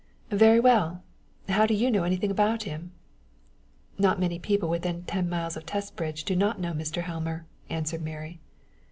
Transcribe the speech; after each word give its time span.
"Very 0.31 0.59
well. 0.59 1.03
How 1.47 1.67
do 1.67 1.75
you 1.75 1.91
know 1.91 2.01
anything 2.05 2.31
of 2.31 2.61
him?" 2.63 2.91
"Not 3.99 4.19
many 4.19 4.39
people 4.39 4.67
within 4.67 5.03
ten 5.03 5.29
miles 5.29 5.55
of 5.55 5.63
Testbridge 5.67 6.23
do 6.23 6.35
not 6.35 6.59
know 6.59 6.73
Mr. 6.73 7.03
Helmer," 7.03 7.45
answered 7.69 8.01
Mary. 8.01 8.39